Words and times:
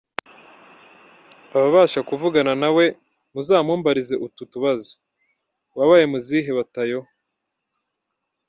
Ababasha 1.55 1.99
kuvugana 2.09 2.53
nawe 2.61 2.85
muzamumbarize 3.33 4.15
utu 4.25 4.43
tubazo: 4.51 4.93
Wabaye 5.77 6.05
mu 6.11 6.19
zihe 6.25 6.51
batayo? 6.57 6.99